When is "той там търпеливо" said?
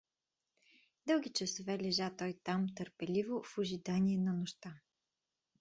2.17-3.43